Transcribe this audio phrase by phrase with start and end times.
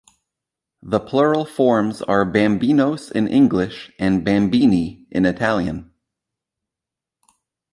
[0.81, 5.91] The plural forms are bambinos in English and bambini in Italian.